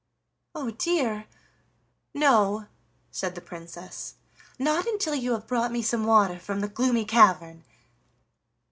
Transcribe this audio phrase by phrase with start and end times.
[0.55, 1.27] "Oh dear!
[2.15, 2.65] no,"
[3.11, 4.15] said the Princess,
[4.57, 7.63] "not until you have brought me some water from the Gloomy Cavern.